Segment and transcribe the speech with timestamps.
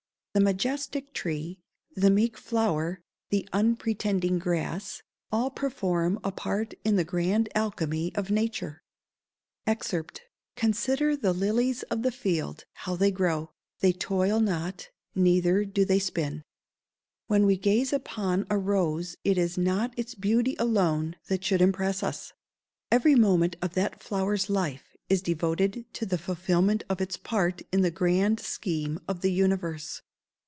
[0.33, 1.59] The majestic tree,
[1.93, 3.01] the meek flower,
[3.31, 8.81] the unpretending grass, all perform a part in the grand alchemy of nature.
[9.67, 9.91] [Verse:
[10.55, 13.51] "Consider the lilies of the field, how they grow;
[13.81, 16.43] they toil not, neither do they spin."]
[17.27, 22.03] When we gaze upon a rose it is not its beauty alone that should impress
[22.03, 22.31] us:
[22.89, 27.81] every moment of that flower's life is devoted to the fulfilment of its part in
[27.81, 30.01] the grand scheme of the universe.